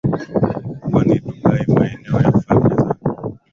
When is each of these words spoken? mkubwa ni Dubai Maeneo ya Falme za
mkubwa 0.65 1.01
ni 1.07 1.15
Dubai 1.23 1.65
Maeneo 1.67 2.17
ya 2.25 2.31
Falme 2.41 2.75
za 2.75 2.87